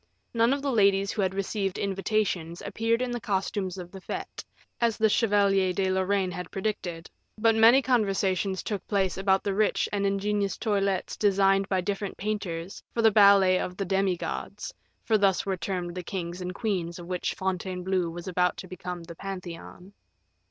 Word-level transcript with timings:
None 0.33 0.51
of 0.51 0.63
the 0.63 0.71
ladies 0.71 1.11
who 1.11 1.21
had 1.21 1.35
received 1.35 1.77
invitations 1.77 2.63
appeared 2.63 3.03
in 3.03 3.11
the 3.11 3.19
costumes 3.21 3.77
of 3.77 3.91
the 3.91 4.01
fete, 4.01 4.43
as 4.79 4.97
the 4.97 5.07
Chevalier 5.09 5.73
de 5.73 5.91
Lorraine 5.91 6.31
had 6.31 6.49
predicted, 6.49 7.07
but 7.37 7.53
many 7.53 7.83
conversations 7.83 8.63
took 8.63 8.87
place 8.87 9.15
about 9.15 9.43
the 9.43 9.53
rich 9.53 9.87
and 9.93 10.03
ingenious 10.03 10.57
toilettes 10.57 11.15
designed 11.15 11.69
by 11.69 11.81
different 11.81 12.17
painters 12.17 12.81
for 12.91 13.03
the 13.03 13.11
ballet 13.11 13.59
of 13.59 13.77
"The 13.77 13.85
Demi 13.85 14.17
Gods," 14.17 14.73
for 15.03 15.19
thus 15.19 15.45
were 15.45 15.55
termed 15.55 15.93
the 15.93 16.01
kings 16.01 16.41
and 16.41 16.55
queens 16.55 16.97
of 16.97 17.05
which 17.05 17.35
Fontainebleau 17.35 18.09
was 18.09 18.27
about 18.27 18.57
to 18.57 18.67
become 18.67 19.03
the 19.03 19.13
Pantheon. 19.13 19.93